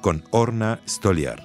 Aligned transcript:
con 0.00 0.24
Orna 0.30 0.80
Stoliar. 0.86 1.42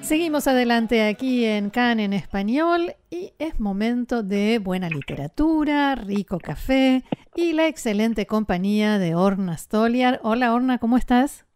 Seguimos 0.00 0.48
adelante 0.48 1.06
aquí 1.06 1.44
en 1.44 1.70
CAN 1.70 2.00
en 2.00 2.12
español 2.12 2.96
y 3.10 3.32
es 3.38 3.60
momento 3.60 4.24
de 4.24 4.58
buena 4.58 4.88
literatura, 4.88 5.94
rico 5.94 6.38
café 6.38 7.04
y 7.36 7.52
la 7.52 7.68
excelente 7.68 8.26
compañía 8.26 8.98
de 8.98 9.14
Orna 9.14 9.56
Stoliar. 9.56 10.18
Hola 10.24 10.52
Orna, 10.52 10.78
¿cómo 10.78 10.96
estás? 10.96 11.46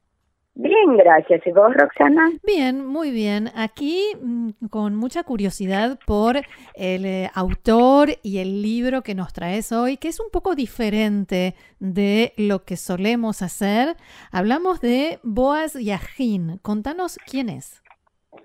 Bien, 0.56 0.96
gracias. 0.96 1.44
¿Y 1.46 1.50
vos, 1.50 1.74
Roxana? 1.74 2.30
Bien, 2.46 2.86
muy 2.86 3.10
bien. 3.10 3.48
Aquí 3.56 4.00
mm, 4.22 4.68
con 4.70 4.94
mucha 4.94 5.24
curiosidad 5.24 5.98
por 6.06 6.36
el 6.74 7.04
eh, 7.04 7.28
autor 7.34 8.10
y 8.22 8.38
el 8.38 8.62
libro 8.62 9.02
que 9.02 9.16
nos 9.16 9.32
traes 9.32 9.72
hoy, 9.72 9.96
que 9.96 10.06
es 10.08 10.20
un 10.20 10.30
poco 10.30 10.54
diferente 10.54 11.54
de 11.80 12.32
lo 12.36 12.64
que 12.64 12.76
solemos 12.76 13.42
hacer. 13.42 13.96
Hablamos 14.30 14.80
de 14.80 15.18
Boaz 15.24 15.74
Yahin. 15.74 16.58
Contanos 16.62 17.18
quién 17.28 17.48
es. 17.48 17.82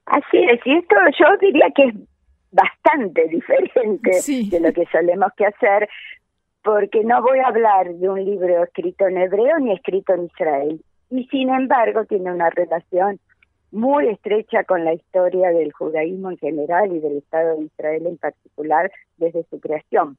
Así 0.07 0.37
es, 0.37 0.59
y 0.65 0.77
esto 0.77 0.95
yo 1.19 1.37
diría 1.39 1.67
que 1.75 1.83
es 1.83 1.95
bastante 2.51 3.27
diferente 3.27 4.11
de 4.49 4.59
lo 4.59 4.73
que 4.73 4.85
solemos 4.91 5.31
que 5.37 5.45
hacer, 5.45 5.87
porque 6.63 7.03
no 7.03 7.21
voy 7.21 7.37
a 7.37 7.47
hablar 7.47 7.93
de 7.93 8.09
un 8.09 8.25
libro 8.25 8.63
escrito 8.63 9.05
en 9.05 9.19
hebreo 9.19 9.59
ni 9.59 9.73
escrito 9.73 10.15
en 10.15 10.25
Israel 10.25 10.81
y 11.09 11.25
sin 11.27 11.49
embargo 11.49 12.05
tiene 12.05 12.31
una 12.31 12.49
relación 12.49 13.19
muy 13.71 14.07
estrecha 14.07 14.63
con 14.63 14.83
la 14.83 14.93
historia 14.93 15.49
del 15.49 15.71
judaísmo 15.71 16.31
en 16.31 16.37
general 16.37 16.91
y 16.91 16.99
del 16.99 17.17
Estado 17.17 17.57
de 17.57 17.65
Israel 17.65 18.07
en 18.07 18.17
particular 18.17 18.91
desde 19.17 19.43
su 19.49 19.59
creación. 19.59 20.17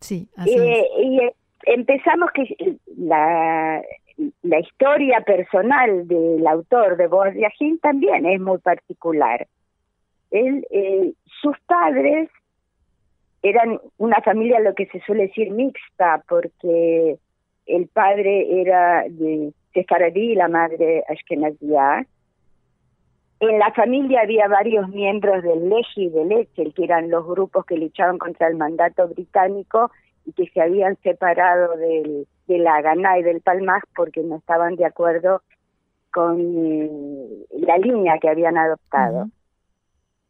Sí, 0.00 0.28
así 0.36 0.58
eh, 0.58 0.86
Y 1.02 1.18
eh, 1.20 1.34
empezamos 1.64 2.30
que 2.32 2.78
la, 2.96 3.82
la 4.42 4.60
historia 4.60 5.20
personal 5.20 6.06
del 6.08 6.46
autor 6.46 6.96
de 6.96 7.06
Boaz 7.06 7.34
Yajin 7.34 7.78
también 7.78 8.26
es 8.26 8.40
muy 8.40 8.58
particular. 8.58 9.46
Él, 10.30 10.66
eh, 10.70 11.12
sus 11.40 11.56
padres 11.66 12.30
eran 13.42 13.78
una 13.98 14.20
familia, 14.22 14.60
lo 14.60 14.74
que 14.74 14.86
se 14.86 15.00
suele 15.00 15.26
decir, 15.26 15.50
mixta, 15.50 16.24
porque 16.28 17.18
el 17.66 17.88
padre 17.88 18.60
era 18.60 19.04
de 19.08 19.52
Sefaradí 19.72 20.32
y 20.32 20.34
la 20.34 20.48
madre 20.48 21.04
Ashkenazia. 21.08 22.06
En 23.40 23.58
la 23.58 23.72
familia 23.72 24.22
había 24.22 24.48
varios 24.48 24.88
miembros 24.88 25.42
del 25.42 25.68
Leji 25.68 26.04
y 26.04 26.10
del 26.10 26.32
Echel, 26.32 26.72
que 26.72 26.84
eran 26.84 27.10
los 27.10 27.26
grupos 27.26 27.66
que 27.66 27.76
luchaban 27.76 28.18
contra 28.18 28.46
el 28.48 28.56
mandato 28.56 29.08
británico 29.08 29.90
y 30.24 30.32
que 30.32 30.48
se 30.50 30.60
habían 30.60 30.96
separado 31.02 31.76
del, 31.76 32.26
de 32.46 32.58
la 32.58 32.76
Haganah 32.76 33.18
y 33.18 33.22
del 33.22 33.40
Palmaj 33.40 33.82
porque 33.94 34.22
no 34.22 34.36
estaban 34.36 34.76
de 34.76 34.86
acuerdo 34.86 35.42
con 36.12 36.40
eh, 36.40 36.90
la 37.58 37.76
línea 37.78 38.18
que 38.20 38.28
habían 38.28 38.56
adoptado. 38.56 39.28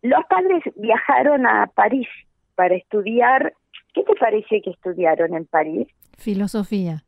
Los 0.02 0.24
padres 0.26 0.62
viajaron 0.76 1.46
a 1.46 1.70
París 1.74 2.08
para 2.54 2.74
estudiar. 2.74 3.54
¿Qué 3.92 4.02
te 4.02 4.14
parece 4.14 4.60
que 4.62 4.70
estudiaron 4.70 5.34
en 5.34 5.46
París? 5.46 5.88
Filosofía. 6.16 7.04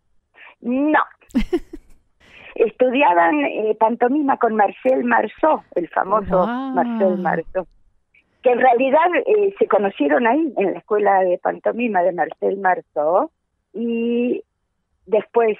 No. 0.67 0.99
Estudiaban 2.57 3.45
eh, 3.45 3.77
pantomima 3.79 4.37
con 4.39 4.57
Marcel 4.57 5.05
Marceau, 5.05 5.63
el 5.77 5.89
famoso 5.89 6.47
Marcel 6.47 7.19
Marceau, 7.19 7.67
que 8.43 8.51
en 8.51 8.59
realidad 8.59 9.07
eh, 9.27 9.55
se 9.59 9.69
conocieron 9.69 10.27
ahí 10.27 10.53
en 10.57 10.73
la 10.73 10.79
escuela 10.79 11.21
de 11.21 11.39
pantomima 11.39 12.03
de 12.03 12.13
Marcel 12.13 12.57
Marceau 12.59 13.31
y 13.75 14.43
después 15.05 15.57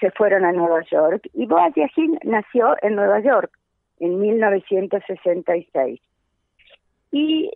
se 0.00 0.10
fueron 0.12 0.44
a 0.44 0.52
Nueva 0.52 0.82
York. 0.90 1.28
Y 1.34 1.46
Boaz 1.46 1.74
Yajin 1.74 2.18
nació 2.22 2.76
en 2.80 2.94
Nueva 2.94 3.20
York 3.20 3.50
en 3.98 4.18
1966. 4.18 6.00
Y 7.10 7.50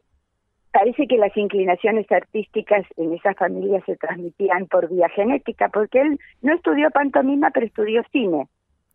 parece 0.73 1.07
que 1.07 1.17
las 1.17 1.37
inclinaciones 1.37 2.11
artísticas 2.11 2.85
en 2.97 3.15
esa 3.15 3.35
familia 3.35 3.83
se 3.87 3.97
transmitían 3.97 4.67
por 4.67 4.89
vía 4.89 5.09
genética, 5.09 5.69
porque 5.69 6.01
él 6.01 6.19
no 6.43 6.55
estudió 6.55 6.91
pantomima, 6.91 7.51
pero 7.51 7.67
estudió 7.67 8.03
cine 8.13 8.49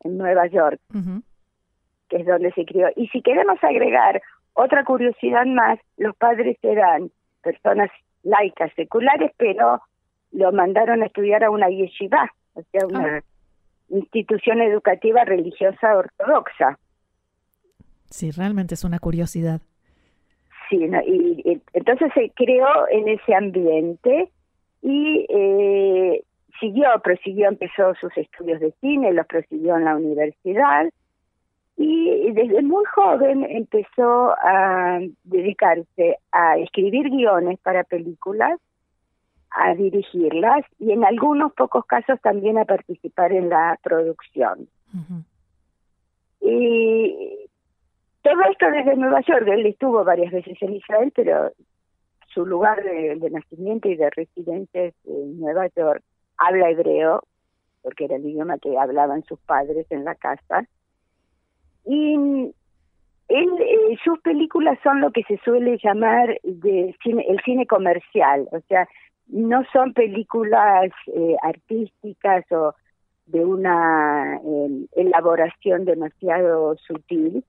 en 0.04 0.18
Nueva 0.18 0.48
York, 0.48 0.80
que 2.10 2.18
es 2.18 2.26
donde 2.26 2.52
se 2.52 2.66
crió. 2.66 2.88
Y 2.96 3.08
si 3.08 3.22
queremos 3.22 3.62
agregar 3.64 4.22
otra 4.54 4.84
curiosidad 4.86 5.46
más, 5.46 5.80
los 5.98 6.16
padres 6.16 6.58
eran 6.62 7.12
personas 7.44 7.90
laicas, 8.24 8.72
seculares, 8.76 9.32
pero 9.38 9.82
lo 10.32 10.52
mandaron 10.52 11.04
a 11.04 11.08
estudiar 11.08 11.44
a 11.44 11.50
una 11.50 11.70
yeshiva, 11.70 12.32
o 12.54 12.62
sea, 12.72 12.88
una 12.88 13.18
ah. 13.18 13.22
institución 13.90 14.62
educativa 14.62 15.26
religiosa 15.26 15.96
ortodoxa. 15.96 16.80
Sí, 18.10 18.32
realmente 18.32 18.76
es 18.76 18.84
una 18.84 19.00
curiosidad. 19.00 19.62
Sí, 20.70 20.78
y, 20.78 21.62
entonces 21.74 22.12
se 22.14 22.32
creó 22.36 22.88
en 22.90 23.08
ese 23.08 23.36
ambiente 23.36 24.30
y 24.82 25.26
eh, 25.30 26.24
siguió, 26.60 26.88
prosiguió, 27.04 27.50
empezó 27.50 27.94
sus 27.96 28.16
estudios 28.18 28.60
de 28.60 28.72
cine, 28.82 29.14
los 29.14 29.28
prosiguió 29.28 29.78
en 29.78 29.86
la 29.86 29.96
universidad 29.96 30.90
y 31.78 32.32
desde 32.32 32.62
muy 32.62 32.86
joven 32.86 33.46
empezó 33.50 34.34
a 34.42 35.00
dedicarse 35.24 36.18
a 36.32 36.58
escribir 36.58 37.10
guiones 37.10 37.60
para 37.60 37.84
películas, 37.84 38.60
a 39.52 39.74
dirigirlas 39.76 40.66
y 40.80 40.92
en 40.92 41.04
algunos 41.04 41.54
pocos 41.54 41.86
casos 41.86 42.20
también 42.22 42.58
a 42.58 42.66
participar 42.66 43.34
en 43.34 43.50
la 43.50 43.78
producción. 43.84 44.70
Y 46.40 47.45
todo 48.26 48.42
esto 48.50 48.72
desde 48.72 48.96
Nueva 48.96 49.22
York, 49.22 49.48
él 49.48 49.68
estuvo 49.68 50.04
varias 50.04 50.34
veces 50.34 50.58
en 50.60 50.74
Israel, 50.74 51.14
pero 51.16 51.52
su 52.34 52.44
lugar 52.44 52.84
de, 52.84 53.30
nacimiento 53.30 53.88
y 53.88 53.96
de 53.96 54.10
residencia 54.10 54.86
es 54.86 54.96
Nueva 55.06 55.68
York. 55.76 56.02
Habla 56.38 56.72
hebreo, 56.72 57.22
porque 57.84 58.06
era 58.06 58.16
el 58.16 58.26
idioma 58.26 58.58
que 58.58 58.80
hablaban 58.80 59.24
sus 59.26 59.40
padres 59.42 59.86
en 59.92 60.06
la 60.06 60.16
casa. 60.16 60.68
Y 61.86 62.16
él, 63.28 63.50
eh, 63.60 63.98
sus 64.04 64.20
películas 64.22 64.80
son 64.82 65.02
lo 65.02 65.12
que 65.12 65.22
se 65.26 65.38
suele 65.46 65.78
llamar 65.84 66.40
de 66.42 66.96
cine, 67.04 67.28
el 67.30 67.40
cine 67.42 67.68
comercial, 67.68 68.48
o 68.52 68.60
sea, 68.62 68.90
no 69.28 69.64
son 69.72 69.94
películas 69.94 70.90
eh, 71.14 71.36
artísticas 71.44 72.44
o 72.52 72.74
de 73.28 73.46
una 73.46 74.38
eh, 74.44 74.88
elaboración 74.96 75.86
demasiado 75.86 76.76
sutil, 76.78 77.44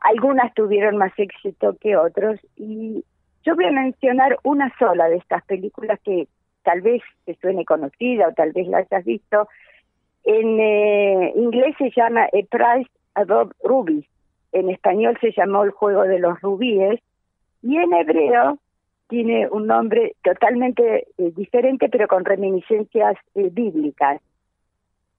algunas 0.00 0.52
tuvieron 0.54 0.96
más 0.96 1.12
éxito 1.18 1.76
que 1.80 1.96
otros 1.96 2.40
y 2.56 3.04
yo 3.44 3.54
voy 3.54 3.66
a 3.66 3.72
mencionar 3.72 4.38
una 4.44 4.72
sola 4.78 5.08
de 5.08 5.16
estas 5.16 5.44
películas 5.44 5.98
que 6.04 6.28
tal 6.62 6.80
vez 6.82 7.02
te 7.24 7.34
suene 7.36 7.64
conocida 7.64 8.28
o 8.28 8.32
tal 8.32 8.52
vez 8.52 8.68
la 8.68 8.78
hayas 8.78 9.04
visto. 9.04 9.48
En 10.24 10.60
eh, 10.60 11.32
inglés 11.36 11.74
se 11.78 11.90
llama 11.90 12.24
A 12.24 12.28
Price 12.30 12.90
Above 13.14 13.52
Rubies, 13.62 14.04
en 14.52 14.68
español 14.70 15.16
se 15.20 15.32
llamó 15.32 15.64
El 15.64 15.70
Juego 15.70 16.02
de 16.02 16.18
los 16.18 16.40
Rubíes 16.40 17.00
y 17.62 17.76
en 17.76 17.92
hebreo 17.94 18.58
tiene 19.08 19.48
un 19.48 19.66
nombre 19.66 20.14
totalmente 20.22 21.08
eh, 21.18 21.32
diferente 21.34 21.88
pero 21.88 22.08
con 22.08 22.24
reminiscencias 22.24 23.16
eh, 23.34 23.48
bíblicas. 23.50 24.20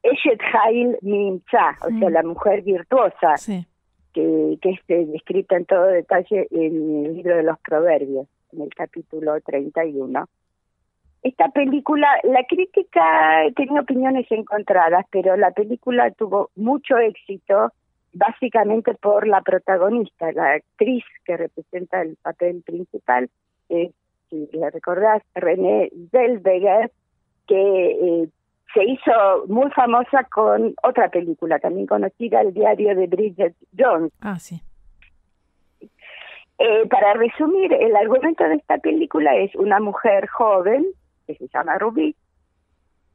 Eshet 0.03 0.41
Hail 0.41 0.97
Mimcha, 1.01 1.77
o 1.81 1.99
sea, 1.99 2.09
la 2.09 2.23
mujer 2.23 2.63
virtuosa. 2.63 3.37
Sí 3.37 3.67
que, 4.13 4.57
que 4.61 4.79
es 4.87 5.11
descrita 5.11 5.55
en 5.55 5.65
todo 5.65 5.85
detalle 5.85 6.47
en 6.51 7.05
el 7.05 7.15
libro 7.15 7.35
de 7.37 7.43
los 7.43 7.59
Proverbios, 7.59 8.27
en 8.53 8.61
el 8.61 8.69
capítulo 8.73 9.39
31. 9.41 10.27
Esta 11.23 11.49
película, 11.49 12.07
la 12.23 12.43
crítica 12.45 13.43
tenía 13.55 13.81
opiniones 13.81 14.25
encontradas, 14.31 15.05
pero 15.11 15.37
la 15.37 15.51
película 15.51 16.09
tuvo 16.11 16.49
mucho 16.55 16.97
éxito 16.97 17.71
básicamente 18.13 18.93
por 18.95 19.27
la 19.27 19.41
protagonista, 19.41 20.31
la 20.31 20.53
actriz 20.53 21.03
que 21.23 21.37
representa 21.37 22.01
el 22.01 22.17
papel 22.21 22.61
principal, 22.63 23.29
si 23.67 24.49
le 24.51 24.69
recordás, 24.69 25.21
René 25.35 25.91
Zellweger, 26.11 26.91
que 27.47 27.91
eh, 27.91 28.29
se 28.73 28.83
hizo 28.83 29.45
muy 29.47 29.69
famosa 29.71 30.23
con 30.25 30.73
otra 30.83 31.09
película 31.09 31.59
también 31.59 31.87
conocida, 31.87 32.41
El 32.41 32.53
diario 32.53 32.95
de 32.95 33.07
Bridget 33.07 33.55
Jones. 33.77 34.11
Ah, 34.21 34.39
sí. 34.39 34.61
Eh, 36.59 36.87
para 36.89 37.13
resumir, 37.13 37.73
el 37.73 37.95
argumento 37.95 38.43
de 38.43 38.55
esta 38.55 38.77
película 38.77 39.35
es 39.35 39.53
una 39.55 39.79
mujer 39.79 40.27
joven, 40.27 40.85
que 41.25 41.35
se 41.35 41.47
llama 41.47 41.77
Ruby, 41.79 42.15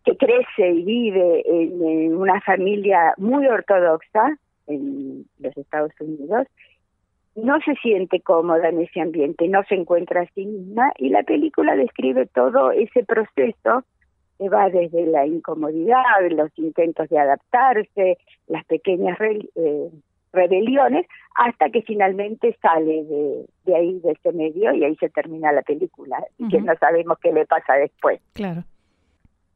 que 0.05 0.17
crece 0.17 0.71
y 0.71 0.85
vive 0.85 1.43
en, 1.47 2.17
una 2.17 2.41
familia 2.41 3.15
muy 3.19 3.47
ortodoxa 3.47 4.37
en 4.67 5.27
los 5.39 5.57
Estados 5.57 5.93
Unidos, 6.01 6.47
no 7.37 7.61
se 7.61 7.75
siente 7.77 8.21
cómoda 8.21 8.69
en 8.69 8.81
ese 8.81 9.01
ambiente, 9.01 9.47
no 9.49 9.63
se 9.65 9.75
encuentra 9.75 10.23
a 10.23 10.27
sí 10.35 10.47
misma 10.47 10.93
y 10.97 11.11
la 11.11 11.23
película 11.23 11.77
describe 11.77 12.27
todo 12.27 12.73
ese 12.73 13.05
proceso 13.05 13.85
que 14.39 14.49
va 14.49 14.69
desde 14.71 15.07
la 15.07 15.27
incomodidad, 15.27 16.03
los 16.31 16.51
intentos 16.59 17.09
de 17.09 17.19
adaptarse, 17.19 18.19
las 18.47 18.65
pequeñas 18.67 19.19
eh, 19.21 19.91
rebeliones, 20.33 21.07
hasta 21.35 21.71
que 21.71 21.83
finalmente 21.83 22.57
sale 22.61 23.05
de, 23.65 23.75
ahí, 23.75 23.99
de 24.01 24.13
ese 24.13 24.33
medio, 24.33 24.73
y 24.73 24.85
ahí 24.85 24.97
se 24.97 25.09
termina 25.09 25.53
la 25.53 25.63
película, 25.63 26.23
y 26.39 26.49
que 26.49 26.61
no 26.61 26.75
sabemos 26.79 27.19
qué 27.21 27.33
le 27.33 27.47
pasa 27.47 27.75
después. 27.75 28.21
Claro. 28.35 28.63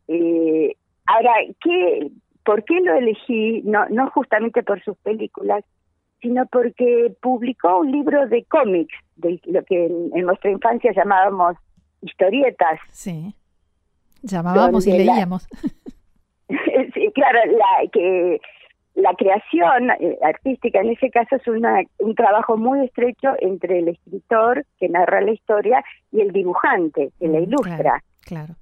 Eh, 0.09 0.75
ahora, 1.06 1.33
¿qué, 1.62 2.11
¿por 2.44 2.65
qué 2.65 2.81
lo 2.81 2.94
elegí? 2.94 3.62
No, 3.62 3.88
no 3.91 4.11
justamente 4.11 4.62
por 4.62 4.83
sus 4.83 4.97
películas, 4.99 5.65
sino 6.21 6.47
porque 6.47 7.15
publicó 7.21 7.81
un 7.81 7.93
libro 7.93 8.26
de 8.29 8.44
cómics, 8.44 8.94
de 9.17 9.41
lo 9.47 9.62
que 9.65 9.87
en, 9.87 10.26
nuestra 10.26 10.50
infancia 10.50 10.93
llamábamos 10.93 11.56
historietas. 12.03 12.81
Sí. 12.91 13.35
Llamábamos 14.22 14.87
y 14.87 14.93
leíamos. 14.93 15.49
sí, 16.94 17.11
claro, 17.14 17.38
la, 17.46 17.88
que 17.90 18.40
la 18.94 19.14
creación 19.14 19.90
eh, 20.00 20.19
artística 20.22 20.81
en 20.81 20.90
ese 20.90 21.11
caso 21.11 21.37
es 21.37 21.46
una, 21.46 21.82
un 21.99 22.14
trabajo 22.14 22.56
muy 22.56 22.84
estrecho 22.84 23.34
entre 23.40 23.78
el 23.78 23.88
escritor 23.88 24.64
que 24.78 24.88
narra 24.88 25.20
la 25.20 25.32
historia 25.32 25.84
y 26.12 26.20
el 26.20 26.32
dibujante 26.32 27.11
que 27.19 27.28
la 27.28 27.40
mm, 27.40 27.43
ilustra. 27.44 28.02
Claro, 28.25 28.55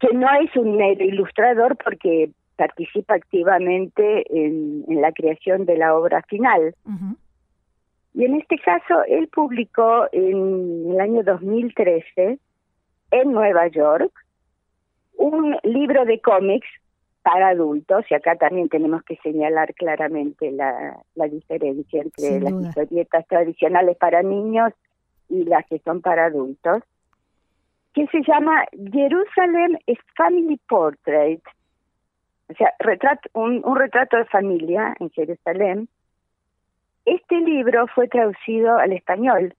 Que 0.00 0.14
no 0.14 0.28
es 0.40 0.54
un 0.56 0.76
mero 0.76 1.04
ilustrador 1.04 1.76
porque 1.82 2.30
participa 2.56 3.14
activamente 3.14 4.24
en, 4.30 4.84
la 5.00 5.12
creación 5.12 5.64
de 5.64 5.76
la 5.76 5.96
obra 5.96 6.22
final. 6.22 6.74
Y 8.14 8.24
en 8.24 8.34
este 8.36 8.58
caso, 8.58 9.02
él 9.08 9.28
publicó 9.28 10.06
en 10.12 10.92
el 10.92 11.00
año 11.00 11.22
2013 11.22 12.38
en 13.10 13.32
Nueva 13.32 13.68
York 13.68 14.12
un 15.16 15.56
libro 15.62 16.04
de 16.04 16.20
cómics 16.20 16.68
para 17.22 17.48
adultos, 17.48 18.04
y 18.10 18.14
acá 18.14 18.36
también 18.36 18.68
tenemos 18.68 19.02
que 19.04 19.16
señalar 19.22 19.74
claramente 19.74 20.50
la, 20.50 20.96
la 21.14 21.28
diferencia 21.28 22.02
entre 22.02 22.40
las 22.40 22.52
historietas 22.52 23.26
tradicionales 23.28 23.96
para 23.96 24.22
niños 24.22 24.72
y 25.28 25.44
las 25.44 25.64
que 25.66 25.78
son 25.80 26.00
para 26.00 26.26
adultos, 26.26 26.82
que 27.94 28.06
se 28.08 28.22
llama 28.22 28.64
Jerusalem 28.92 29.78
Family 30.16 30.58
Portrait, 30.68 31.42
o 32.48 32.54
sea, 32.54 32.72
retrato, 32.80 33.28
un, 33.34 33.62
un 33.64 33.76
retrato 33.76 34.16
de 34.16 34.24
familia 34.24 34.94
en 34.98 35.10
Jerusalén. 35.10 35.88
Este 37.04 37.36
libro 37.40 37.86
fue 37.94 38.08
traducido 38.08 38.78
al 38.78 38.92
español 38.92 39.54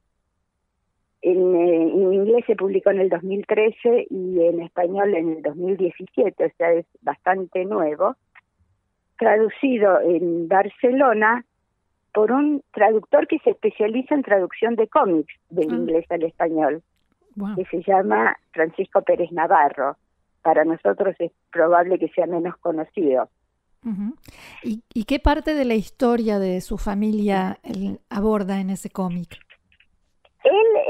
eh, 1.24 1.31
en, 1.31 2.14
inglés 2.14 2.44
se 2.46 2.56
publicó 2.56 2.92
en 2.92 3.00
el 3.00 3.10
2013 3.10 4.08
y 4.10 4.42
en 4.42 4.62
español 4.62 5.16
en 5.16 5.38
el 5.38 5.42
2017, 5.42 6.46
o 6.46 6.50
sea, 6.58 6.74
es 6.74 6.86
bastante 7.02 7.64
nuevo, 7.64 8.16
traducido 9.18 10.02
en 10.02 10.50
Barcelona 10.50 11.46
por 12.14 12.31
un 12.31 12.62
traductor 12.74 13.28
que 13.28 13.40
se 13.40 13.52
especializa 13.52 14.16
en 14.16 14.24
traducción 14.24 14.75
de 14.75 14.88
cómics 14.88 15.34
del 15.50 15.72
ah. 15.72 15.75
inglés 15.75 16.06
al 16.10 16.24
español, 16.24 16.84
que 17.56 17.66
se 17.66 17.81
llama 17.84 18.36
Francisco 18.52 19.02
Pérez 19.02 19.31
Navarro. 19.31 19.96
Para 20.42 20.66
nosotros 20.66 21.16
es 21.19 21.31
probable 21.52 21.98
que 21.98 22.10
sea 22.10 22.28
menos 22.28 22.58
conocido. 22.58 23.30
¿Y, 24.62 24.81
¿Y, 24.94 25.06
qué 25.06 25.19
parte 25.19 25.54
de 25.56 25.66
la 25.66 25.76
historia 25.76 26.40
de 26.40 26.62
su 26.62 26.78
familia 26.78 27.60
él 27.64 28.00
aborda 28.10 28.62
en 28.62 28.69
ese 28.69 28.90
cómic? 28.90 29.38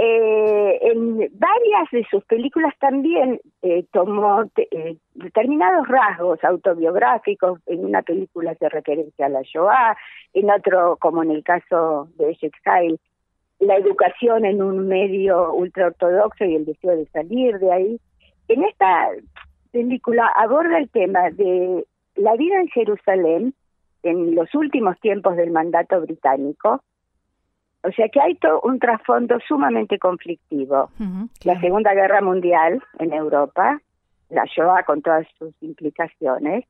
Eh, 0.06 0.80
en 0.82 1.18
varias 1.18 1.90
de 1.94 2.06
sus 2.12 2.26
películas 2.26 2.74
también 2.78 3.40
eh, 3.62 3.86
tomó 3.94 4.44
eh, 4.58 4.98
determinados 5.14 5.88
rasgos 5.88 6.44
autobiográficos. 6.44 7.62
En 7.68 7.86
una 7.86 8.02
película 8.02 8.54
se 8.56 8.68
referencia 8.68 9.28
a 9.28 9.30
la 9.30 9.42
Shoah, 9.44 9.96
en 10.34 10.52
otro, 10.52 10.98
como 10.98 11.24
en 11.24 11.32
el 11.32 11.42
caso 11.42 12.10
de 12.18 12.32
Eshex 12.32 12.60
la 13.60 13.78
educación 13.78 14.44
en 14.44 14.62
un 14.62 14.90
medio 14.90 15.54
ultraortodoxo 15.54 16.44
y 16.44 16.56
el 16.56 16.66
deseo 16.66 16.98
de 16.98 17.06
salir 17.06 17.60
de 17.60 17.72
ahí. 17.72 18.00
En 18.50 18.66
esta 18.66 19.08
película 19.72 20.28
aborda 20.36 20.80
el 20.80 20.90
tema 20.90 21.30
de 21.30 21.86
la 22.16 22.36
vida 22.36 22.60
en 22.60 22.68
Jerusalén 22.68 23.54
en 24.02 24.36
los 24.36 24.54
últimos 24.54 25.00
tiempos 25.00 25.38
del 25.38 25.52
mandato 25.52 26.02
británico, 26.02 26.82
o 27.84 27.92
sea 27.92 28.08
que 28.10 28.22
hay 28.22 28.36
todo 28.36 28.62
un 28.64 28.80
trasfondo 28.80 29.40
sumamente 29.48 30.00
conflictivo. 30.00 30.90
La 31.44 31.60
Segunda 31.60 31.94
Guerra 31.94 32.22
Mundial 32.22 32.82
en 33.00 33.14
Europa, 33.14 33.80
la 34.30 34.46
Shoah 34.46 34.84
con 34.84 35.02
todas 35.02 35.28
sus 35.38 35.54
implicaciones, 35.62 36.66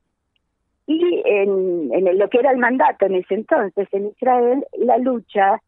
y 0.86 1.21
en, 1.25 1.94
en 1.94 2.18
lo 2.18 2.30
que 2.30 2.39
era 2.39 2.51
el 2.51 2.57
mandato 2.57 3.06
en 3.06 3.15
ese 3.15 3.36
entonces 3.36 3.88
en 3.92 4.07
Israel, 4.07 4.65
la 4.77 4.98
lucha 4.98 5.62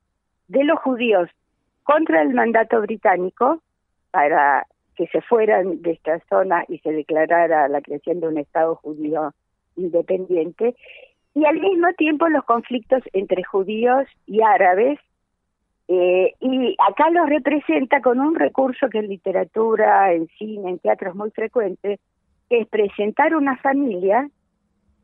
de 0.47 0.63
los 0.63 0.79
judíos 0.79 1.29
contra 1.83 2.21
el 2.21 2.33
mandato 2.33 2.81
británico 2.81 3.61
para 4.11 4.65
que 4.95 5.07
se 5.07 5.21
fueran 5.21 5.81
de 5.81 5.91
esta 5.91 6.19
zona 6.27 6.65
y 6.67 6.79
se 6.79 6.91
declarara 6.91 7.67
la 7.67 7.81
creación 7.81 8.19
de 8.19 8.27
un 8.27 8.37
Estado 8.37 8.75
judío 8.75 9.33
independiente, 9.75 10.75
y 11.33 11.45
al 11.45 11.59
mismo 11.59 11.91
tiempo 11.97 12.27
los 12.29 12.45
conflictos 12.45 13.03
entre 13.13 13.43
judíos 13.43 14.07
y 14.25 14.41
árabes 14.41 14.99
eh, 15.87 16.33
y 16.39 16.75
acá 16.87 17.09
lo 17.11 17.25
representa 17.25 18.01
con 18.01 18.19
un 18.19 18.35
recurso 18.35 18.89
que 18.89 18.99
en 18.99 19.07
literatura, 19.07 20.13
en 20.13 20.27
cine, 20.37 20.71
en 20.71 20.79
teatro 20.79 21.09
es 21.09 21.15
muy 21.15 21.29
frecuente, 21.31 21.99
que 22.49 22.61
es 22.61 22.67
presentar 22.67 23.35
una 23.35 23.57
familia 23.57 24.29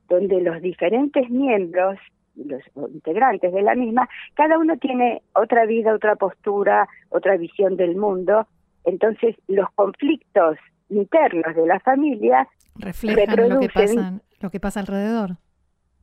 donde 0.10 0.42
los 0.42 0.62
diferentes 0.62 1.29
miembros, 1.29 2.00
los 2.36 2.62
integrantes 2.94 3.53
de 3.53 3.62
la 3.62 3.75
misma, 3.75 4.10
cada 4.34 4.58
uno 4.58 4.77
tiene 4.77 5.22
otra 5.34 5.65
vida, 5.65 5.94
otra 5.94 6.15
postura, 6.15 6.88
otra 7.10 7.38
visión 7.38 7.77
del 7.77 7.96
mundo. 7.96 8.48
Entonces, 8.84 9.36
los 9.48 9.70
conflictos 9.75 10.58
internos 10.89 11.56
de 11.56 11.65
la 11.67 11.79
familia 11.79 12.48
reflejan 12.75 13.50
lo 13.50 13.60
que 13.60 13.70
pasa, 13.70 14.20
lo 14.39 14.50
que 14.50 14.60
pasa 14.60 14.79
alrededor. 14.79 15.38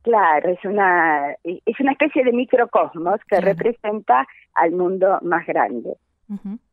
Claro, 0.01 0.49
es 0.49 0.63
una, 0.63 1.35
es 1.43 1.79
una 1.79 1.91
especie 1.91 2.23
de 2.23 2.31
microcosmos 2.31 3.19
que 3.27 3.41
representa 3.41 4.25
al 4.55 4.71
mundo 4.71 5.19
más 5.21 5.45
grande. 5.45 5.95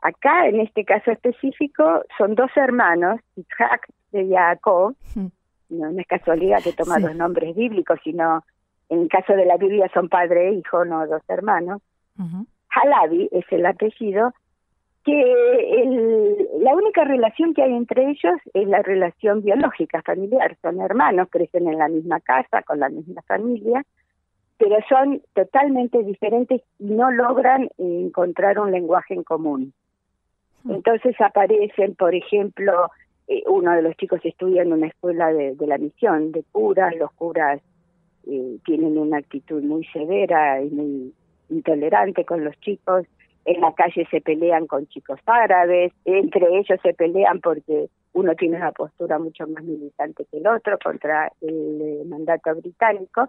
Acá, 0.02 0.46
en 0.46 0.60
este 0.60 0.84
caso 0.84 1.10
específico, 1.10 2.02
son 2.18 2.34
dos 2.34 2.50
hermanos, 2.56 3.20
Isaac 3.36 3.88
de 4.12 4.28
Jacob, 4.28 4.94
no, 5.68 5.98
es 5.98 6.06
casualidad 6.06 6.62
que 6.62 6.72
toma 6.72 6.98
los 6.98 7.16
nombres 7.16 7.56
bíblicos, 7.56 7.98
sino 8.04 8.44
en 8.88 9.02
el 9.02 9.08
caso 9.08 9.32
de 9.32 9.46
la 9.46 9.56
Biblia 9.56 9.90
son 9.92 10.08
padre 10.08 10.48
e 10.48 10.52
hijo, 10.54 10.84
no 10.84 11.06
dos 11.06 11.22
hermanos. 11.28 11.82
Halabi 12.70 13.28
es 13.32 13.44
el 13.50 13.66
apellido, 13.66 14.32
que 15.06 15.22
el, 15.82 16.48
la 16.58 16.74
única 16.74 17.04
relación 17.04 17.54
que 17.54 17.62
hay 17.62 17.72
entre 17.72 18.10
ellos 18.10 18.34
es 18.52 18.66
la 18.66 18.82
relación 18.82 19.40
biológica 19.40 20.02
familiar. 20.02 20.56
Son 20.60 20.80
hermanos, 20.80 21.28
crecen 21.30 21.68
en 21.68 21.78
la 21.78 21.86
misma 21.86 22.18
casa, 22.18 22.62
con 22.62 22.80
la 22.80 22.88
misma 22.88 23.22
familia, 23.22 23.84
pero 24.58 24.76
son 24.88 25.22
totalmente 25.32 26.02
diferentes 26.02 26.60
y 26.80 26.86
no 26.86 27.12
logran 27.12 27.68
encontrar 27.78 28.58
un 28.58 28.72
lenguaje 28.72 29.14
en 29.14 29.22
común. 29.22 29.72
Hmm. 30.64 30.72
Entonces 30.72 31.14
aparecen, 31.20 31.94
por 31.94 32.12
ejemplo, 32.12 32.90
eh, 33.28 33.44
uno 33.46 33.76
de 33.76 33.82
los 33.82 33.96
chicos 33.96 34.18
estudia 34.24 34.62
en 34.62 34.72
una 34.72 34.88
escuela 34.88 35.32
de, 35.32 35.54
la 35.68 35.78
misión 35.78 36.32
de 36.32 36.42
curas, 36.50 36.96
los 36.96 37.12
curas 37.12 37.60
eh, 38.26 38.58
tienen 38.64 38.98
una 38.98 39.18
actitud 39.18 39.62
muy 39.62 39.84
severa 39.86 40.60
y 40.64 40.70
muy 40.70 41.14
intolerante 41.48 42.24
con 42.24 42.44
los 42.44 42.58
chicos, 42.58 43.06
en 43.46 43.60
la 43.60 43.72
calle 43.72 44.06
se 44.10 44.20
pelean 44.20 44.66
con 44.66 44.86
chicos 44.88 45.20
árabes, 45.24 45.92
entre 46.04 46.58
ellos 46.58 46.80
se 46.82 46.92
pelean 46.94 47.40
porque 47.40 47.88
uno 48.12 48.34
tiene 48.34 48.56
una 48.56 48.72
postura 48.72 49.18
mucho 49.18 49.46
más 49.46 49.62
militante 49.62 50.24
que 50.30 50.38
el 50.38 50.46
otro 50.48 50.78
contra 50.82 51.32
el 51.40 51.80
eh, 51.80 52.04
mandato 52.06 52.54
británico. 52.56 53.28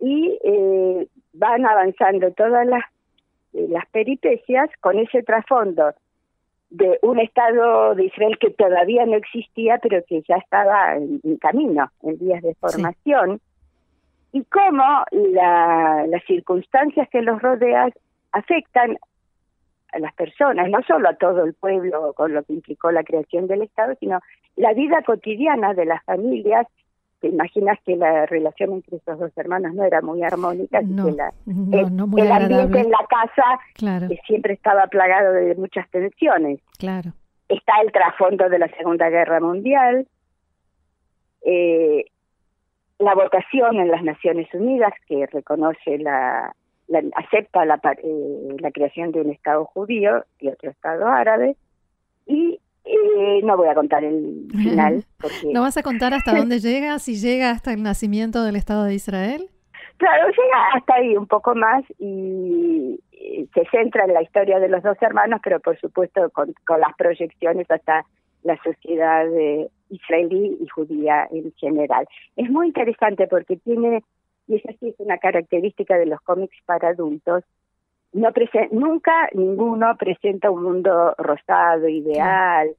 Y 0.00 0.36
eh, 0.42 1.06
van 1.34 1.64
avanzando 1.64 2.32
todas 2.32 2.66
las, 2.66 2.82
eh, 3.52 3.66
las 3.68 3.86
peripecias 3.90 4.68
con 4.80 4.98
ese 4.98 5.22
trasfondo 5.22 5.92
de 6.70 6.98
un 7.02 7.20
Estado 7.20 7.94
de 7.94 8.06
Israel 8.06 8.38
que 8.40 8.50
todavía 8.50 9.06
no 9.06 9.14
existía, 9.14 9.78
pero 9.78 10.02
que 10.04 10.22
ya 10.26 10.36
estaba 10.36 10.96
en, 10.96 11.36
camino, 11.36 11.92
en 12.02 12.18
días 12.18 12.42
de 12.42 12.54
formación, 12.54 13.40
y 14.32 14.42
cómo 14.44 15.04
las 15.12 16.24
circunstancias 16.24 17.08
que 17.10 17.20
los 17.20 17.40
rodean 17.42 17.92
afectan 18.32 18.96
a 19.92 19.98
las 19.98 20.12
personas, 20.14 20.68
no 20.68 20.82
solo 20.82 21.08
a 21.08 21.14
todo 21.14 21.44
el 21.44 21.54
pueblo 21.54 22.12
con 22.14 22.32
lo 22.32 22.42
que 22.42 22.54
implicó 22.54 22.90
la 22.90 23.04
creación 23.04 23.46
del 23.46 23.62
Estado, 23.62 23.94
sino 24.00 24.20
la 24.56 24.72
vida 24.72 25.02
cotidiana 25.02 25.74
de 25.74 25.84
las 25.84 26.02
familias. 26.04 26.66
Te 27.20 27.28
imaginas 27.28 27.78
que 27.86 27.94
la 27.94 28.26
relación 28.26 28.72
entre 28.72 28.96
esos 28.96 29.18
dos 29.18 29.30
hermanos 29.36 29.74
no 29.74 29.84
era 29.84 30.00
muy 30.00 30.24
armónica, 30.24 30.80
no, 30.82 31.06
que 31.06 31.12
la, 31.12 31.32
el, 31.46 32.20
el 32.20 32.32
ambiente 32.32 32.80
en 32.80 32.90
la 32.90 33.06
casa 33.08 34.08
que 34.08 34.18
siempre 34.26 34.54
estaba 34.54 34.88
plagado 34.88 35.32
de 35.32 35.54
muchas 35.54 35.88
tensiones. 35.90 36.58
Claro. 36.78 37.12
Está 37.48 37.74
el 37.84 37.92
trasfondo 37.92 38.48
de 38.48 38.58
la 38.58 38.68
Segunda 38.76 39.08
Guerra 39.08 39.38
Mundial, 39.38 40.08
eh, 41.44 42.06
la 42.98 43.14
votación 43.14 43.76
en 43.76 43.88
las 43.88 44.02
Naciones 44.02 44.52
Unidas 44.52 44.92
que 45.06 45.26
reconoce 45.26 45.98
la, 45.98 46.54
acepta 47.14 47.64
la, 47.64 47.80
eh, 48.02 48.56
la 48.58 48.70
creación 48.70 49.12
de 49.12 49.20
un 49.20 49.30
Estado 49.30 49.64
judío 49.64 50.24
y 50.38 50.48
otro 50.48 50.70
Estado 50.70 51.06
árabe 51.06 51.56
y 52.26 52.60
eh, 52.84 53.40
no 53.44 53.56
voy 53.56 53.68
a 53.68 53.74
contar 53.74 54.04
el 54.04 54.48
final. 54.50 55.04
¿No 55.52 55.62
vas 55.62 55.76
a 55.76 55.82
contar 55.82 56.14
hasta 56.14 56.32
dónde 56.36 56.58
llega? 56.58 56.98
Si 56.98 57.16
llega 57.16 57.50
hasta 57.50 57.72
el 57.72 57.82
nacimiento 57.82 58.42
del 58.44 58.56
Estado 58.56 58.84
de 58.84 58.94
Israel. 58.94 59.48
Claro, 59.98 60.28
llega 60.28 60.66
hasta 60.74 60.94
ahí 60.94 61.16
un 61.16 61.26
poco 61.26 61.54
más 61.54 61.84
y 61.98 62.98
se 63.54 63.64
centra 63.70 64.04
en 64.04 64.14
la 64.14 64.22
historia 64.22 64.58
de 64.58 64.68
los 64.68 64.82
dos 64.82 64.96
hermanos, 65.00 65.40
pero 65.44 65.60
por 65.60 65.78
supuesto 65.78 66.28
con, 66.30 66.52
con 66.66 66.80
las 66.80 66.94
proyecciones 66.96 67.70
hasta 67.70 68.04
la 68.42 68.60
sociedad 68.62 69.26
eh, 69.32 69.68
israelí 69.90 70.58
y 70.60 70.66
judía 70.68 71.28
en 71.30 71.52
general. 71.56 72.06
Es 72.36 72.50
muy 72.50 72.68
interesante 72.68 73.26
porque 73.26 73.56
tiene, 73.56 74.02
y 74.52 74.56
esa 74.56 74.72
sí 74.78 74.88
es 74.88 74.94
una 74.98 75.16
característica 75.16 75.96
de 75.96 76.06
los 76.06 76.20
cómics 76.20 76.56
para 76.66 76.90
adultos, 76.90 77.42
no 78.12 78.28
nunca 78.70 79.28
ninguno 79.32 79.96
presenta 79.96 80.50
un 80.50 80.62
mundo 80.62 81.14
rosado, 81.16 81.88
ideal, 81.88 82.76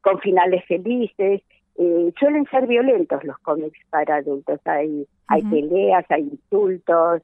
con 0.00 0.20
finales 0.20 0.64
felices. 0.66 1.42
Eh, 1.78 2.12
suelen 2.18 2.46
ser 2.46 2.68
violentos 2.68 3.24
los 3.24 3.36
cómics 3.38 3.78
para 3.90 4.16
adultos. 4.16 4.60
Hay, 4.64 5.06
hay 5.26 5.42
peleas, 5.42 6.04
hay 6.08 6.22
insultos, 6.22 7.22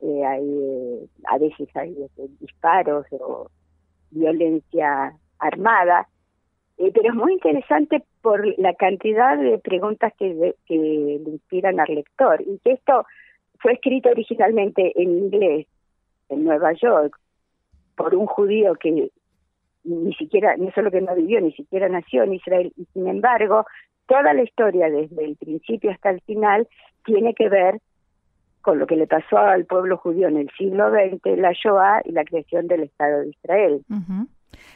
eh, 0.00 0.24
hay, 0.24 0.48
eh, 0.48 1.06
a 1.26 1.36
veces 1.36 1.68
hay 1.76 1.94
disparos 2.40 3.06
o 3.12 3.50
violencia 4.10 5.14
armada. 5.38 6.08
pero 6.78 7.10
es 7.10 7.14
muy 7.14 7.34
interesante 7.34 8.02
por 8.22 8.46
la 8.58 8.72
cantidad 8.72 9.36
de 9.36 9.58
preguntas 9.58 10.14
que, 10.18 10.54
que 10.64 10.74
le 11.22 11.30
inspiran 11.30 11.78
al 11.78 11.94
lector. 11.94 12.40
Y 12.40 12.58
que 12.64 12.72
esto 12.72 13.04
fue 13.64 13.72
escrito 13.72 14.10
originalmente 14.10 14.92
en 14.94 15.10
inglés 15.10 15.66
en 16.28 16.44
Nueva 16.44 16.74
York 16.74 17.18
por 17.96 18.14
un 18.14 18.26
judío 18.26 18.74
que 18.74 19.10
ni 19.84 20.14
siquiera, 20.16 20.54
no 20.58 20.70
solo 20.72 20.90
que 20.90 21.00
no 21.00 21.14
vivió, 21.14 21.40
ni 21.40 21.50
siquiera 21.52 21.88
nació 21.88 22.24
en 22.24 22.34
Israel, 22.34 22.74
y 22.76 22.84
sin 22.92 23.08
embargo, 23.08 23.64
toda 24.06 24.34
la 24.34 24.42
historia 24.42 24.90
desde 24.90 25.24
el 25.24 25.36
principio 25.36 25.92
hasta 25.92 26.10
el 26.10 26.20
final 26.26 26.68
tiene 27.06 27.32
que 27.32 27.48
ver 27.48 27.80
con 28.60 28.78
lo 28.78 28.86
que 28.86 28.96
le 28.96 29.06
pasó 29.06 29.38
al 29.38 29.64
pueblo 29.64 29.96
judío 29.96 30.28
en 30.28 30.36
el 30.36 30.50
siglo 30.58 30.90
XX, 30.90 31.38
la 31.38 31.52
Shoah 31.52 32.02
y 32.04 32.12
la 32.12 32.24
creación 32.24 32.66
del 32.66 32.82
Estado 32.82 33.20
de 33.20 33.30
Israel. 33.30 33.82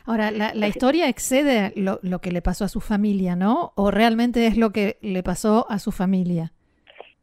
Ahora, 0.07 0.31
la, 0.31 0.55
la 0.55 0.69
historia 0.69 1.11
excede 1.11 1.75
lo, 1.77 1.99
lo 2.01 2.21
que 2.21 2.33
le 2.33 2.41
pasó 2.41 2.65
a 2.65 2.69
su 2.69 2.81
familia, 2.81 3.37
¿no? 3.37 3.73
¿O 3.77 3.91
realmente 3.91 4.47
es 4.47 4.57
lo 4.57 4.71
que 4.71 4.97
le 5.03 5.23
pasó 5.23 5.67
a 5.69 5.79
su 5.79 5.93
familia? 5.93 6.53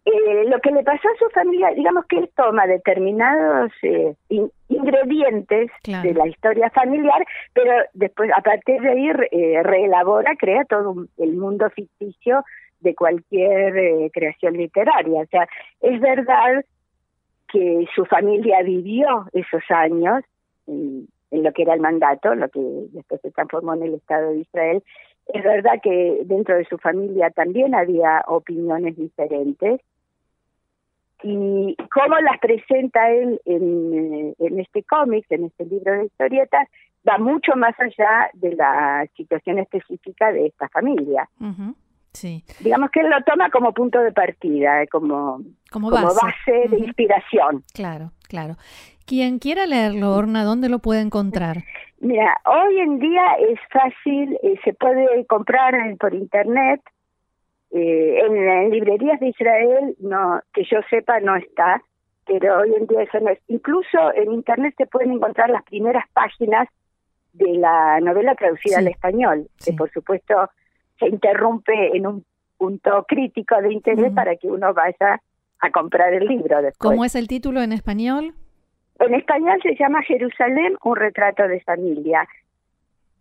Eh, 0.06 0.44
lo 0.48 0.60
que 0.60 0.70
le 0.70 0.84
pasó 0.84 1.08
a 1.08 1.18
su 1.18 1.28
familia, 1.30 1.72
digamos 1.72 2.06
que 2.06 2.18
él 2.18 2.30
toma 2.36 2.68
determinados 2.68 3.72
eh, 3.82 4.16
ingredientes 4.30 5.72
de 5.84 6.14
la 6.14 6.28
historia 6.28 6.70
familiar, 6.70 7.26
pero 7.54 7.72
después 7.94 8.30
a 8.38 8.42
partir 8.42 8.82
de 8.82 8.90
ahí 8.92 9.10
eh, 9.32 9.64
reelabora, 9.64 10.36
crea 10.38 10.64
todo 10.66 11.08
el 11.18 11.34
mundo 11.34 11.68
ficticio 11.72 12.44
de 12.82 12.94
cualquier 12.94 14.12
creación 14.12 14.58
literaria. 14.58 15.22
O 15.22 15.26
sea, 15.26 15.48
es 15.82 16.00
verdad 16.00 16.64
que 17.48 17.88
su 17.96 18.06
familia 18.06 18.62
vivió 18.62 19.26
esos 19.34 19.64
años 19.70 20.24
en, 20.68 21.08
en 21.32 21.44
lo 21.44 21.52
que 21.52 21.64
era 21.64 21.74
el 21.74 21.82
mandato, 21.82 22.36
lo 22.36 22.48
que 22.50 22.62
después 22.92 23.22
se 23.22 23.32
transformó 23.32 23.74
en 23.74 23.82
el 23.82 23.96
Estado 23.96 24.30
de 24.30 24.42
Israel. 24.42 24.84
Es 25.34 25.44
verdad 25.44 25.80
que 25.82 26.22
dentro 26.26 26.56
de 26.58 26.66
su 26.66 26.78
familia 26.78 27.32
también 27.32 27.74
había 27.74 28.24
opiniones 28.28 28.96
diferentes 28.96 29.82
y 31.24 31.76
cómo 31.94 32.20
las 32.20 32.40
presenta 32.40 33.10
él 33.12 33.40
en, 33.46 34.36
en 34.38 34.60
este 34.60 34.84
cómic, 34.84 35.26
en 35.30 35.46
este 35.46 35.66
libro 35.66 35.94
de 35.94 36.06
historietas, 36.06 36.68
va 37.08 37.18
mucho 37.18 37.56
más 37.56 37.76
allá 37.80 38.30
de 38.34 38.56
la 38.56 39.06
situación 39.16 39.60
específica 39.60 40.32
de 40.32 40.48
esta 40.48 40.68
familia. 40.70 41.30
Sí. 42.12 42.44
Digamos 42.60 42.92
que 42.92 43.02
él 43.02 43.10
lo 43.10 43.22
toma 43.24 43.50
como 43.50 43.74
punto 43.74 44.00
de 44.00 44.12
partida, 44.12 44.86
como, 44.88 45.42
como 45.72 45.92
base, 45.92 46.70
de 46.70 46.78
inspiración. 46.78 47.64
Claro, 47.74 48.12
claro. 48.28 48.56
Quien 49.06 49.38
quiera 49.38 49.66
leerlo, 49.66 50.16
Orna, 50.16 50.44
¿dónde 50.44 50.70
lo 50.70 50.80
puede 50.80 51.02
encontrar? 51.02 51.64
Mira, 52.00 52.40
hoy 52.46 52.80
en 52.80 53.00
día 53.00 53.24
es 53.50 53.60
fácil, 53.72 54.38
eh, 54.42 54.60
se 54.64 54.74
puede 54.74 55.26
comprar 55.28 55.74
por 55.98 56.14
internet, 56.14 56.82
eh, 57.76 58.22
en, 58.26 58.70
librerías 58.72 59.20
de 59.20 59.28
Israel, 59.28 59.96
no 60.00 60.40
que 60.54 60.64
yo 60.64 60.80
sepa, 60.90 61.20
no 61.20 61.36
está, 61.36 61.82
pero 62.26 62.60
hoy 62.60 62.74
en 62.74 62.88
día 62.88 63.04
eso 63.04 63.20
no 63.20 63.32
es. 63.32 63.40
Incluso 63.50 64.14
en 64.16 64.32
Internet 64.32 64.76
se 64.78 64.86
pueden 64.86 65.12
encontrar 65.12 65.50
las 65.50 65.64
primeras 65.64 66.06
páginas 66.14 66.70
de 67.34 67.54
la 67.56 68.00
novela 68.00 68.34
traducida 68.36 68.80
al 68.80 68.88
español, 68.88 69.50
que 69.64 69.74
por 69.74 69.92
supuesto 69.92 70.50
se 71.00 71.10
interrumpe 71.10 71.98
en 71.98 72.08
un 72.08 72.26
punto 72.58 73.06
crítico 73.10 73.62
de 73.62 73.74
interés 73.74 74.14
para 74.14 74.38
que 74.38 74.48
uno 74.48 74.74
vaya 74.74 75.20
a 75.60 75.72
comprar 75.72 76.14
el 76.14 76.26
libro 76.26 76.62
después. 76.62 76.78
¿Cómo 76.78 77.04
es 77.04 77.16
el 77.16 77.28
título 77.28 77.62
en 77.62 77.74
español? 77.74 78.34
En 79.00 79.14
español 79.16 79.60
se 79.62 79.76
llama 79.76 80.02
Jerusalén, 80.04 80.78
un 80.82 80.96
retrato 80.96 81.46
de 81.46 81.60
familia. 81.60 82.26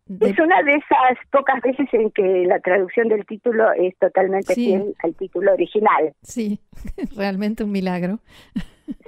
Es 0.07 0.39
una 0.39 0.63
de 0.63 0.75
esas 0.75 1.19
pocas 1.31 1.63
veces 1.63 1.89
en 1.93 2.11
que 2.11 2.45
la 2.47 2.61
traducción 2.61 3.09
del 3.09 3.25
título 3.25 3.73
es 3.73 3.97
totalmente 3.97 4.55
fiel 4.55 4.95
al 5.03 5.15
título 5.15 5.55
original. 5.55 6.13
Sí, 6.23 6.61
realmente 7.17 7.65
un 7.65 7.73
milagro. 7.73 8.19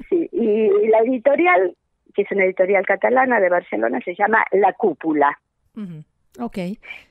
Sí, 0.08 0.28
y 0.32 0.88
la 0.88 1.00
editorial, 1.00 1.76
que 2.14 2.22
es 2.22 2.32
una 2.32 2.44
editorial 2.44 2.86
catalana 2.86 3.40
de 3.40 3.50
Barcelona, 3.50 4.00
se 4.04 4.14
llama 4.14 4.42
La 4.52 4.72
Cúpula. 4.72 5.38
Ok. 6.40 6.58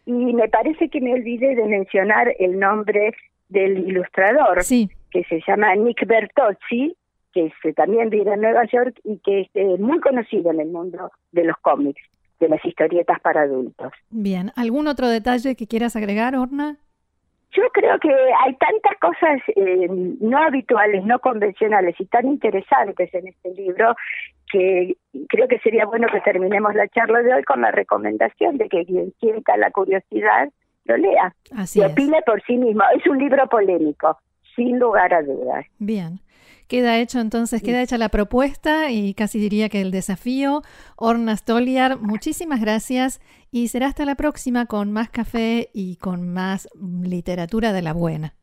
Y 0.08 0.12
me 0.12 0.50
parece 0.50 0.90
que 0.90 1.00
me 1.00 1.14
olvidé 1.14 1.56
de 1.56 1.66
mencionar 1.66 2.34
el 2.40 2.58
nombre 2.58 3.14
del 3.50 3.88
ilustrador, 3.88 4.64
sí. 4.64 4.90
que 5.12 5.24
se 5.26 5.42
llama 5.48 5.76
Nick 5.76 6.08
Bertozzi, 6.08 6.98
que 7.32 7.52
también 7.76 8.10
vive 8.10 8.34
en 8.34 8.42
Nueva 8.42 8.66
York 8.66 9.00
y 9.04 9.20
que 9.20 9.42
es 9.42 9.50
eh, 9.54 9.78
muy 9.78 10.00
conocido 10.00 10.50
en 10.50 10.62
el 10.62 10.70
mundo 10.70 11.12
de 11.34 11.44
los 11.44 11.58
cómics 11.58 12.02
de 12.40 12.50
las 12.50 12.64
historietas 12.66 13.20
para 13.22 13.42
adultos. 13.42 13.92
Bien, 14.10 14.52
¿algún 14.56 14.88
otro 14.88 15.08
detalle 15.08 15.56
que 15.56 15.68
quieras 15.68 15.96
agregar, 15.96 16.36
Orna? 16.36 16.78
Yo 17.52 17.64
creo 17.72 17.98
que 18.00 18.10
hay 18.10 18.54
tantas 18.56 19.00
cosas 19.00 19.42
eh, 19.56 19.88
no 20.20 20.38
habituales, 20.38 21.06
no 21.06 21.20
convencionales 21.20 21.96
y 22.00 22.06
tan 22.06 22.28
interesantes 22.28 23.14
en 23.14 23.28
este 23.28 23.54
libro 23.54 23.96
que 24.52 24.98
creo 25.30 25.48
que 25.48 25.60
sería 25.60 25.86
bueno 25.86 26.08
que 26.12 26.20
terminemos 26.22 26.76
la 26.76 26.88
charla 26.90 27.22
de 27.22 27.34
hoy 27.34 27.44
con 27.44 27.62
la 27.62 27.72
recomendación 27.72 28.58
de 28.58 28.68
que 28.68 28.86
quien 28.86 29.14
sienta 29.20 29.56
la 29.58 29.72
curiosidad 29.72 30.50
lo 30.84 30.98
lea 30.98 31.34
Así 31.56 31.80
y 31.80 31.84
opine 31.84 32.22
por 32.26 32.42
sí 32.44 32.58
mismo. 32.58 32.84
Es 32.96 33.08
un 33.08 33.18
libro 33.18 33.48
polémico, 33.48 34.18
sin 34.56 34.78
lugar 34.78 35.14
a 35.14 35.24
dudas. 35.24 35.66
Bien. 35.80 36.20
Queda 36.68 36.98
hecho 36.98 37.20
entonces, 37.20 37.62
queda 37.62 37.82
hecha 37.82 38.00
la 38.00 38.10
propuesta 38.10 38.90
y 38.90 39.14
casi 39.14 39.40
diría 39.40 39.70
que 39.70 39.82
el 39.82 39.92
desafío. 39.92 40.64
Orna 40.96 41.36
Stoliar, 41.36 42.00
muchísimas 42.00 42.60
gracias 42.60 43.22
y 43.52 43.68
será 43.68 43.88
hasta 43.88 44.04
la 44.04 44.16
próxima 44.16 44.66
con 44.66 44.92
más 44.92 45.10
café 45.10 45.70
y 45.74 45.98
con 45.98 46.34
más 46.34 46.68
literatura 47.04 47.72
de 47.72 47.84
la 47.84 47.94
buena. 47.94 48.34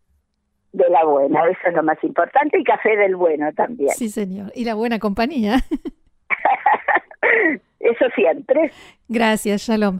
De 0.72 0.88
la 0.88 1.04
buena, 1.04 1.48
eso 1.48 1.60
es 1.66 1.74
lo 1.74 1.82
más 1.82 1.98
importante 2.02 2.60
y 2.60 2.64
café 2.64 2.96
del 2.96 3.16
bueno 3.16 3.52
también. 3.54 3.90
Sí, 3.90 4.08
señor. 4.08 4.52
Y 4.54 4.64
la 4.64 4.74
buena 4.74 5.00
compañía. 5.00 5.56
eso 7.80 8.04
siempre. 8.14 8.70
Gracias, 9.08 9.62
shalom. 9.62 9.98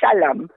Shalom. 0.00 0.48